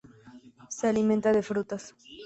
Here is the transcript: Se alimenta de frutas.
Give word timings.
Se 0.69 0.87
alimenta 0.87 1.31
de 1.31 1.43
frutas. 1.43 1.93